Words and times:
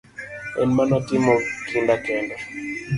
En 0.63 0.69
mana 0.77 0.97
timo 1.07 1.33
kinda 1.67 1.95
kende. 2.05 2.35